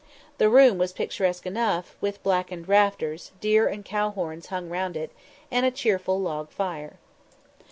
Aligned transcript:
The 0.39 0.49
room 0.49 0.79
was 0.79 0.93
picturesque 0.93 1.45
enough, 1.45 1.95
with 2.01 2.23
blackened 2.23 2.67
rafters, 2.67 3.33
deer 3.39 3.67
and 3.67 3.85
cow 3.85 4.09
horns 4.09 4.47
hung 4.47 4.67
round 4.67 4.97
it, 4.97 5.11
and 5.51 5.63
a 5.63 5.69
cheerful 5.69 6.19
log 6.19 6.49
fire. 6.49 6.97